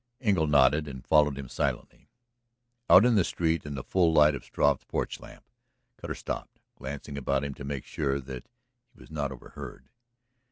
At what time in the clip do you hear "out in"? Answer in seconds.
2.89-3.13